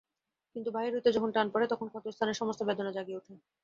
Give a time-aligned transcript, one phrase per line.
[0.55, 3.33] কিন্তু বাহির হইতে যখন টান পড়ে তখন ক্ষতস্থানের সমস্ত বেদনা জাগিয়া উঠে।